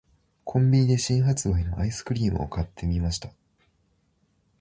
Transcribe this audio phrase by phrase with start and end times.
[0.45, 3.29] •コンビニで新発売のアイスクリームを買ってみました。